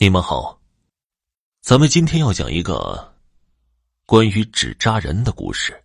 [0.00, 0.60] 你们好，
[1.60, 3.16] 咱们今天要讲一个
[4.06, 5.82] 关于纸扎人的故事。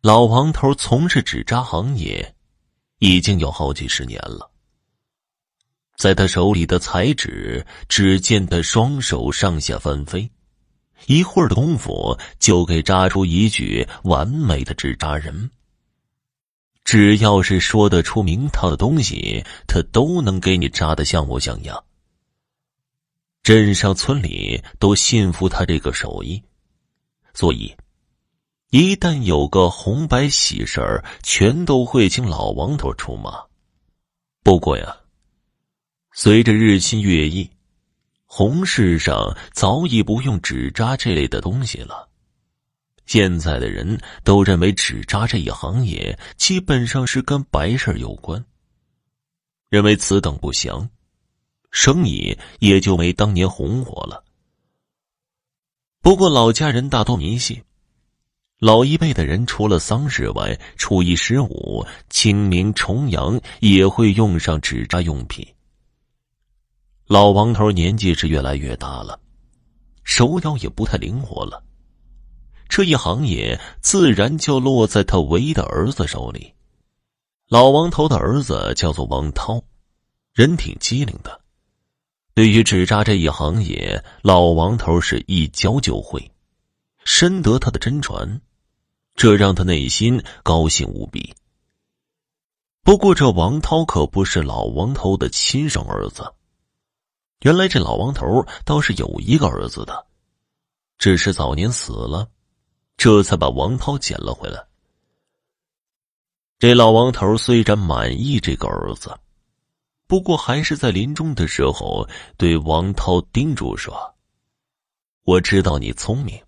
[0.00, 2.36] 老王头从事纸扎行业
[3.00, 4.48] 已经有好几十年了，
[5.96, 10.30] 在他手里的彩纸，只见他双手上下翻飞，
[11.06, 15.50] 一会儿的功夫就给扎出一具完美的纸扎人。
[16.86, 21.84] 只要是说得出名堂的东西，他都能给你扎的像模像样。
[23.42, 26.40] 镇上村里都信服他这个手艺，
[27.34, 27.76] 所以
[28.70, 33.44] 一旦有个红白喜事儿，全都会请老王头出马。
[34.44, 34.96] 不过呀，
[36.12, 37.50] 随着日新月异，
[38.26, 42.08] 红事上早已不用纸扎这类的东西了。
[43.06, 48.44] 现在的人都认为纸扎这一行业基本上是跟白事有关，
[49.68, 50.88] 认为此等不祥，
[51.70, 54.24] 生意也就没当年红火了。
[56.02, 57.62] 不过老家人大多迷信，
[58.58, 65.46] 老一辈的人除了丧事外，初一十五、清明、重阳也会用上纸扎用品。
[67.06, 69.20] 老王头年纪是越来越大了，
[70.02, 71.62] 手脚也不太灵活了。
[72.68, 76.52] 这一行业自然就落在他唯一的儿子手里。
[77.48, 79.62] 老王头的儿子叫做王涛，
[80.32, 81.40] 人挺机灵的。
[82.34, 86.30] 对于纸扎这一行业，老王头是一教就会，
[87.04, 88.40] 深得他的真传，
[89.14, 91.34] 这让他内心高兴无比。
[92.82, 96.34] 不过，这王涛可不是老王头的亲生儿子。
[97.40, 100.06] 原来，这老王头倒是有一个儿子的，
[100.98, 102.28] 只是早年死了。
[102.96, 104.66] 这才把王涛捡了回来。
[106.58, 109.14] 这老王头虽然满意这个儿子，
[110.06, 112.08] 不过还是在临终的时候
[112.38, 114.14] 对王涛叮嘱说
[115.24, 116.42] ：“我知道你聪明，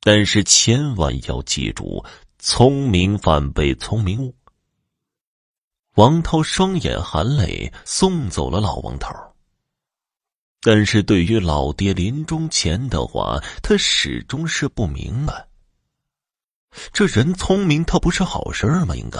[0.00, 2.04] 但是千万要记住，
[2.38, 4.32] 聪明反被聪明误。”
[5.96, 9.12] 王涛双眼含泪送走了老王头。
[10.60, 15.47] 但是对于老爹临终前的话，他始终是不明白。
[16.92, 18.94] 这人聪明，他不是好事吗？
[18.94, 19.18] 应该。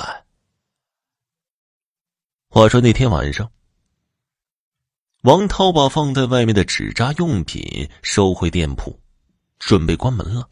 [2.48, 3.50] 话说那天晚上，
[5.22, 8.98] 王涛把放在外面的纸扎用品收回店铺，
[9.58, 10.48] 准备关门了。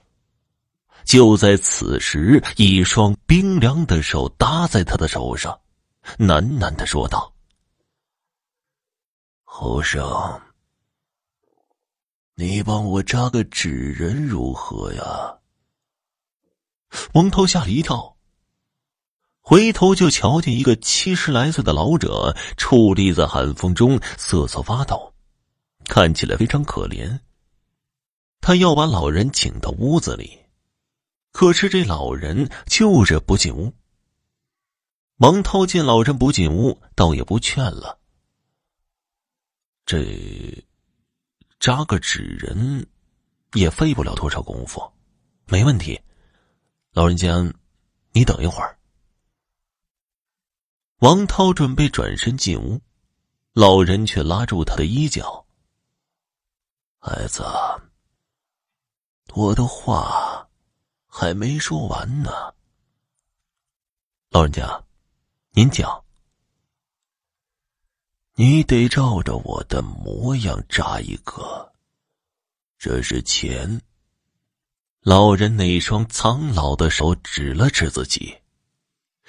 [1.05, 5.59] 就在此时，一双冰凉的手搭在他的手上，
[6.19, 7.33] 喃喃的说道
[9.45, 10.03] ：“侯生，
[12.35, 15.39] 你帮我扎个纸人如何呀？”
[17.15, 18.17] 王涛吓了一跳，
[19.41, 25.15] 回头就瞧见一个七十来岁的老者矗立在寒风中，瑟瑟发抖，
[25.85, 27.21] 看起来非常可怜。
[28.41, 30.39] 他要把老人请到屋子里，
[31.33, 33.73] 可是这老人就是不进屋。
[35.19, 37.99] 王涛见老人不进屋，倒也不劝了。
[39.87, 40.65] 这
[41.59, 42.87] 扎个纸人，
[43.55, 44.83] 也费不了多少功夫，
[45.47, 45.99] 没问题。
[46.97, 47.29] 老人家，
[48.13, 48.79] 你等一会儿。
[51.01, 52.81] 王涛准备转身进屋，
[53.53, 55.47] 老人却拉住他的衣角
[56.99, 57.45] ：“孩子，
[59.35, 60.49] 我的话
[61.07, 62.31] 还没说完呢。
[64.31, 64.83] 老人家，
[65.51, 66.03] 您讲，
[68.37, 71.75] 你得照着我的模样扎一个，
[72.79, 73.79] 这是钱。”
[75.09, 78.39] 老人那双苍老的手指了指自己，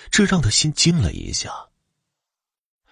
[0.10, 1.52] 这让他心惊了一下。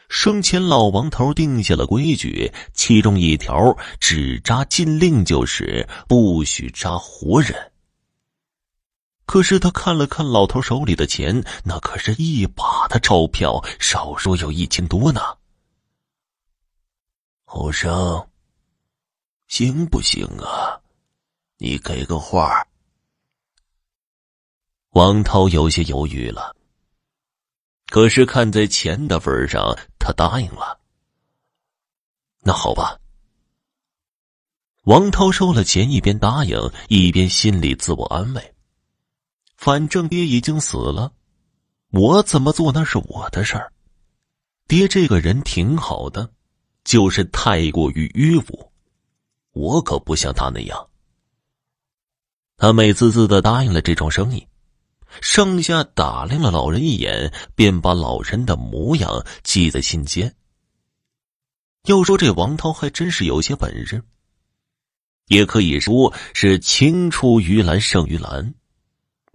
[0.08, 7.72] 生前老王头定下了规矩，其中一条只扎禁令就是不许扎活人。
[9.26, 15.22] 可是他看了看老头手里的钱，那可是一把的钞票，少说有一千多呢。
[17.46, 18.28] 后生，
[19.48, 20.80] 行不行啊？
[21.58, 22.64] 你给个话。
[24.96, 26.56] 王涛有些犹豫了，
[27.90, 30.80] 可是看在钱的份上，他答应了。
[32.44, 32.98] 那好吧。
[34.86, 36.58] 王涛收了钱，一边答应，
[36.88, 38.56] 一边心里自我安慰：
[39.58, 41.12] 反正爹已经死了，
[41.92, 43.74] 我怎么做那是我的事儿。
[44.66, 46.32] 爹这个人挺好的，
[46.86, 48.72] 就是太过于迂腐，
[49.52, 50.90] 我可不像他那样。
[52.56, 54.48] 他美滋滋的答应了这桩生意。
[55.22, 60.36] 上下打量了老人一眼，便把老人的模样记在心间。
[61.84, 64.04] 要说这王涛还真是有些本事，
[65.28, 68.54] 也可以说是青出于蓝胜于蓝。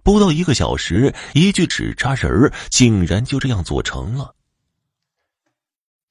[0.03, 4.35] 不到一个小时，一具纸扎人竟然就这样做成了。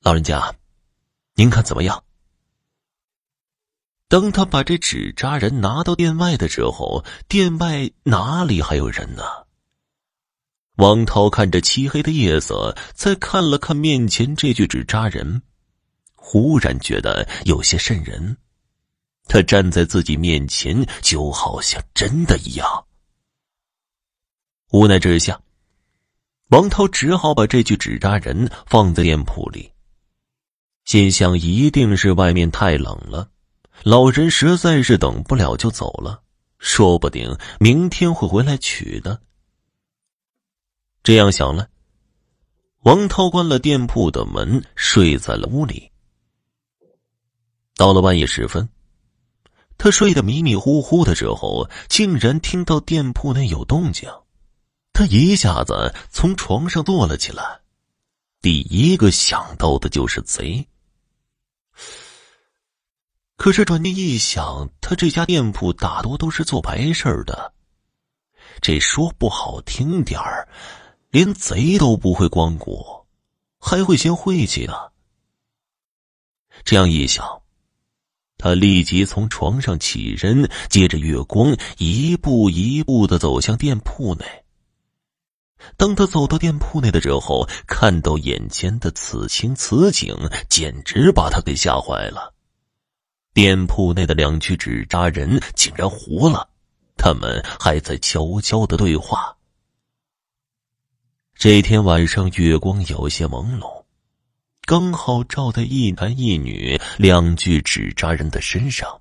[0.01, 0.55] 老人家，
[1.35, 2.03] 您看怎么样？
[4.09, 9.23] 当他把这纸扎人拿到店外的时候，店外哪里还有人呢？
[10.81, 15.43] 王涛看着漆黑的夜色，再看了看面前这具纸扎人，
[16.15, 18.39] 忽然觉得有些瘆人。
[19.29, 22.87] 他站在自己面前，就好像真的一样。
[24.73, 25.39] 无奈之下，
[26.49, 29.71] 王涛只好把这具纸扎人放在店铺里，
[30.87, 33.29] 心想一定是外面太冷了，
[33.83, 36.23] 老人实在是等不了就走了，
[36.59, 39.21] 说不定明天会回来取的。
[41.03, 41.69] 这样想了，
[42.81, 45.91] 王涛关了店铺的门，睡在了屋里。
[47.75, 48.69] 到了半夜时分，
[49.79, 54.11] 他睡得迷迷糊糊的时候，竟然听到店铺内有动静，
[54.93, 57.61] 他一下子从床上坐了起来，
[58.43, 60.67] 第一个想到的就是贼。
[63.37, 67.55] 可是转念一想，他这家店铺大多都是做白事的，
[68.61, 70.47] 这说不好听点儿。
[71.11, 73.05] 连贼都不会光顾，
[73.59, 74.75] 还会嫌晦气呢。
[76.65, 77.43] 这样一想，
[78.39, 84.25] 他立即从床上起身，借着月光，一步一步的走向店铺内。
[85.77, 90.17] 当他走到店铺内的时候，看到眼前的此情此景，
[90.49, 92.33] 简直把他给吓坏了。
[93.35, 96.49] 店铺内的两具纸扎人竟然活了，
[96.97, 99.37] 他们还在悄悄的对话。
[101.41, 103.83] 这天晚上，月光有些朦胧，
[104.67, 109.01] 刚好照在一男一女两具纸扎人的身上。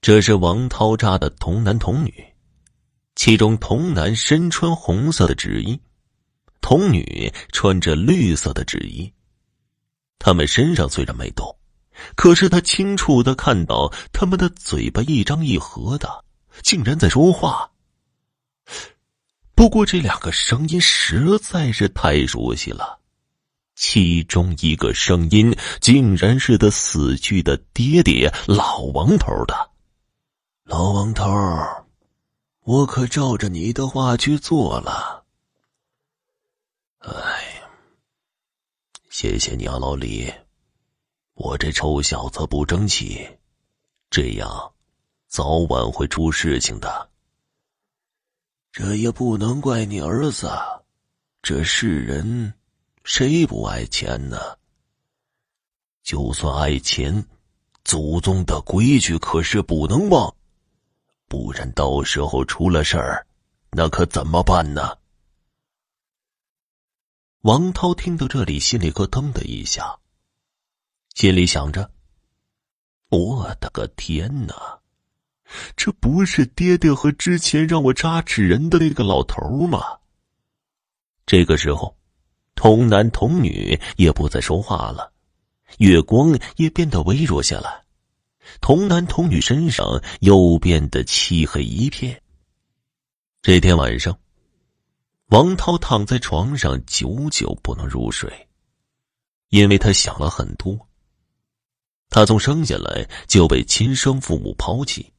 [0.00, 2.14] 这是王涛扎的童男童女，
[3.16, 5.80] 其中童男身穿红色的纸衣，
[6.60, 9.12] 童女穿着绿色的纸衣。
[10.20, 11.56] 他们身上虽然没动，
[12.14, 16.24] 可是他清楚的看到他们的嘴巴一张一合的，
[16.62, 17.68] 竟然在说话。
[19.54, 23.00] 不过这两个声音实在是太熟悉了，
[23.74, 29.70] 其中一个声音竟然是他死去的爹爹老王头的。
[30.64, 31.24] 老王头，
[32.62, 35.24] 我可照着你的话去做了。
[37.00, 37.62] 哎，
[39.10, 40.32] 谢谢你啊，老李，
[41.34, 43.28] 我这臭小子不争气，
[44.10, 44.72] 这样
[45.28, 47.10] 早晚会出事情的。
[48.74, 50.50] 这也不能怪你儿子，
[51.42, 52.52] 这世人
[53.04, 54.36] 谁不爱钱呢？
[56.02, 57.24] 就算爱钱，
[57.84, 60.34] 祖宗的规矩可是不能忘，
[61.28, 63.24] 不然到时候出了事儿，
[63.70, 64.98] 那可怎么办呢？
[67.42, 70.00] 王涛听到这里，心里咯噔的一下，
[71.14, 71.92] 心里想着
[73.08, 74.80] ：“我的个天哪！”
[75.76, 79.98] 这不是爹爹和之前让我扎纸人的那个老头吗？
[81.26, 81.96] 这个时候，
[82.54, 85.12] 童男童女也不再说话了，
[85.78, 87.84] 月光也变得微弱下来，
[88.60, 92.20] 童男童女身上又变得漆黑一片。
[93.42, 94.18] 这天晚上，
[95.26, 98.48] 王涛躺在床上，久久不能入睡，
[99.50, 100.88] 因为他想了很多。
[102.10, 105.12] 他从生下来就被亲生父母抛弃。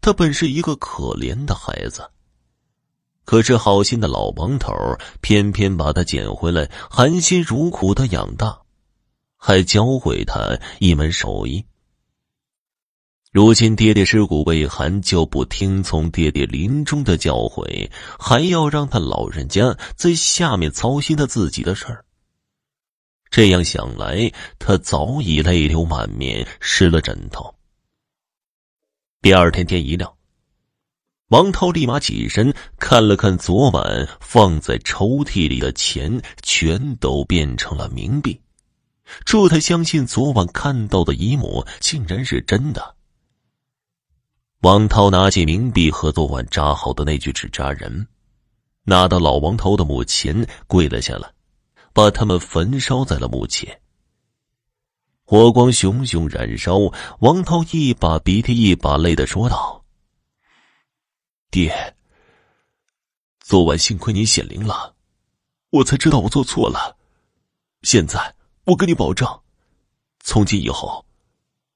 [0.00, 2.08] 他本是一个可怜的孩子，
[3.24, 4.72] 可是好心的老王头
[5.20, 8.62] 偏偏把他捡回来，含辛茹苦的养大，
[9.36, 11.64] 还教会他一门手艺。
[13.30, 22.04] 如今爹爹尸骨未寒，就不听从爹爹临终的教诲，还要让他老人家在下面操心他自己的事儿。
[23.30, 27.54] 这样想来，他早已泪流满面，湿了枕头。
[29.20, 30.14] 第二天天一亮，
[31.30, 38.40] 王涛立马起身看了看昨晚放在抽屉里的钱，全都变成了冥币，
[39.24, 42.94] 这才相信昨晚看到的一幕竟然是真的。
[44.60, 48.06] 王涛拿起冥币和昨晚扎好的那具纸扎人，
[48.84, 51.28] 拿到老王头的墓前跪了下来，
[51.92, 53.80] 把他们焚烧在了墓前。
[55.30, 56.78] 火光熊熊燃烧，
[57.18, 59.84] 王涛一把鼻涕一把泪的说道
[61.52, 61.94] ：“爹，
[63.38, 64.94] 昨晚幸亏你显灵了，
[65.68, 66.96] 我才知道我做错了。
[67.82, 69.28] 现在我跟你保证，
[70.20, 71.04] 从今以后，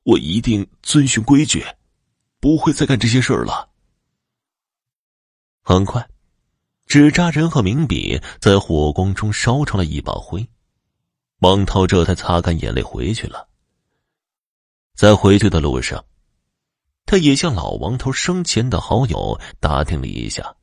[0.04, 1.62] 我一定遵循规矩，
[2.40, 3.68] 不会再干这些事儿了。
[5.62, 6.08] 很快，
[6.86, 10.48] 纸扎人和明笔在火光中烧成了一把灰。
[11.42, 13.48] 王涛这才擦干眼泪回去了。
[14.94, 16.04] 在回去的路上，
[17.04, 20.54] 他也向老王头生前的好友打听了一下，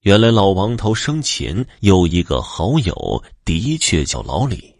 [0.00, 4.76] 原来老王头生前有一个好友，的确叫老李。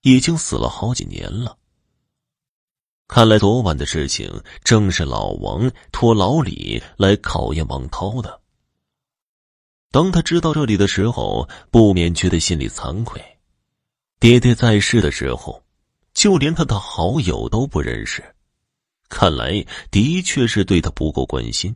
[0.00, 1.56] 已经死了好几年了。
[3.06, 8.40] 看来昨晚的事情正是老王托老李来考验王涛的。
[9.92, 13.22] 当他知道这里的时候，不免觉得心里惭愧。
[14.22, 15.60] 爹爹在世的时候，
[16.14, 18.22] 就连他的好友都不认识，
[19.08, 21.74] 看来的确是对他不够关心。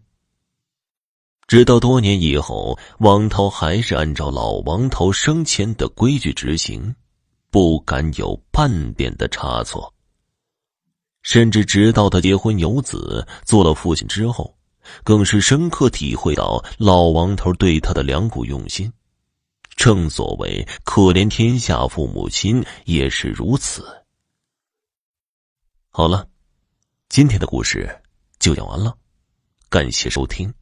[1.48, 6.94] 直到多年以后，王涛还是按照老王头生前的规矩执行。
[7.50, 9.92] 不敢有半点的差错。
[11.22, 14.56] 甚至直到他结婚有子、做了父亲之后，
[15.02, 18.92] 更是深刻体会到老王头对他的良苦用心。
[19.76, 23.84] 正所谓“可怜天下父母心”，也是如此。
[25.90, 26.26] 好了，
[27.08, 28.02] 今天的故事
[28.38, 28.96] 就讲完了，
[29.68, 30.52] 感谢收听。